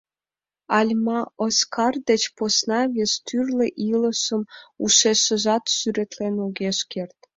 [0.77, 4.41] Альма Оскар деч посна вес тӱрлӧ илышым
[4.83, 7.17] ушешыжат сӱретлен огеш керт.